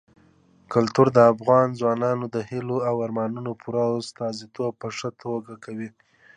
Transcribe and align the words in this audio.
کلتور 0.73 1.07
د 1.13 1.19
افغان 1.33 1.67
ځوانانو 1.79 2.25
د 2.35 2.37
هیلو 2.49 2.77
او 2.89 2.95
ارمانونو 3.05 3.51
پوره 3.61 3.83
استازیتوب 3.99 4.71
په 4.81 4.87
ښه 4.97 5.09
توګه 5.23 5.53
کوي. 5.65 5.89